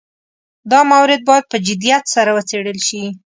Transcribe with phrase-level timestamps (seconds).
[0.71, 3.03] دا مورد باید په جدیت سره وڅېړل شي.